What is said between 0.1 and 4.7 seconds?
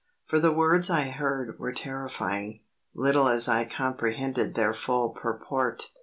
For the words I heard were terrifying, little as I comprehended